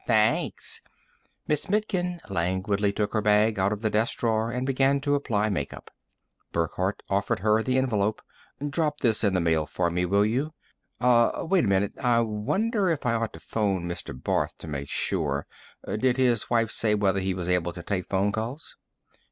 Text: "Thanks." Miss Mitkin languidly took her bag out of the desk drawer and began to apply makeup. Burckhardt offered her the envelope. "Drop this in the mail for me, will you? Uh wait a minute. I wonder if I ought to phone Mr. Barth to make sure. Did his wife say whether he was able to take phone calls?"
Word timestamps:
"Thanks." 0.07 0.81
Miss 1.47 1.69
Mitkin 1.69 2.19
languidly 2.27 2.91
took 2.91 3.13
her 3.13 3.21
bag 3.21 3.59
out 3.59 3.71
of 3.71 3.81
the 3.83 3.91
desk 3.91 4.17
drawer 4.17 4.49
and 4.49 4.65
began 4.65 4.99
to 5.01 5.13
apply 5.13 5.47
makeup. 5.49 5.91
Burckhardt 6.51 7.03
offered 7.07 7.41
her 7.41 7.61
the 7.61 7.77
envelope. 7.77 8.19
"Drop 8.67 9.01
this 9.01 9.23
in 9.23 9.35
the 9.35 9.39
mail 9.39 9.67
for 9.67 9.91
me, 9.91 10.07
will 10.07 10.25
you? 10.25 10.55
Uh 10.99 11.45
wait 11.47 11.65
a 11.65 11.67
minute. 11.67 11.93
I 11.99 12.21
wonder 12.21 12.89
if 12.89 13.05
I 13.05 13.13
ought 13.13 13.33
to 13.33 13.39
phone 13.39 13.87
Mr. 13.87 14.11
Barth 14.19 14.57
to 14.57 14.67
make 14.67 14.89
sure. 14.89 15.45
Did 15.87 16.17
his 16.17 16.49
wife 16.49 16.71
say 16.71 16.95
whether 16.95 17.19
he 17.19 17.35
was 17.35 17.47
able 17.47 17.71
to 17.71 17.83
take 17.83 18.09
phone 18.09 18.31
calls?" 18.31 18.77